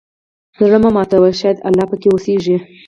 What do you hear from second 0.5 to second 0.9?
زړه مه